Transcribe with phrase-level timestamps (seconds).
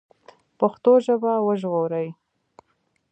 [0.59, 2.07] پښتو ژبه وژغورئ